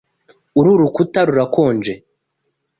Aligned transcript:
Uru 0.59 0.71
rukuta 0.79 1.19
rurakonje. 1.27 1.93